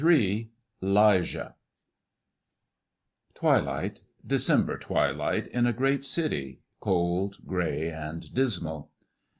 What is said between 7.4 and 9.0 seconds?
gray and dismal.